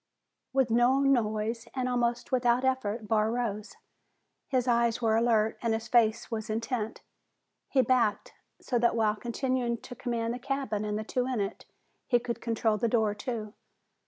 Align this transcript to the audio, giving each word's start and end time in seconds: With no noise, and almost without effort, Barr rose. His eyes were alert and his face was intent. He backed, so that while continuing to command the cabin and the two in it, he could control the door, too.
With 0.51 0.71
no 0.71 0.97
noise, 0.99 1.67
and 1.75 1.87
almost 1.87 2.31
without 2.31 2.65
effort, 2.65 3.07
Barr 3.07 3.31
rose. 3.31 3.75
His 4.47 4.67
eyes 4.67 4.99
were 4.99 5.15
alert 5.15 5.59
and 5.61 5.75
his 5.75 5.87
face 5.87 6.31
was 6.31 6.49
intent. 6.49 7.03
He 7.69 7.83
backed, 7.83 8.33
so 8.59 8.79
that 8.79 8.95
while 8.95 9.15
continuing 9.15 9.77
to 9.77 9.93
command 9.95 10.33
the 10.33 10.39
cabin 10.39 10.85
and 10.85 10.97
the 10.97 11.03
two 11.03 11.27
in 11.27 11.39
it, 11.39 11.65
he 12.07 12.17
could 12.17 12.41
control 12.41 12.77
the 12.77 12.87
door, 12.87 13.13
too. 13.13 13.53